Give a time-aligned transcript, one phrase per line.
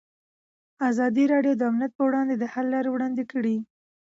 [0.89, 3.57] ازادي راډیو د امنیت پر وړاندې د حل لارې وړاندې کړي.